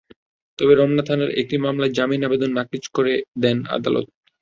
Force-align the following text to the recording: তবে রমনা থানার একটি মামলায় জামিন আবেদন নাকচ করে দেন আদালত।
তবে 0.59 0.73
রমনা 0.75 1.03
থানার 1.07 1.31
একটি 1.41 1.55
মামলায় 1.57 1.95
জামিন 1.97 2.21
আবেদন 2.27 2.51
নাকচ 2.57 2.83
করে 2.95 3.13
দেন 3.43 3.57
আদালত। 3.75 4.05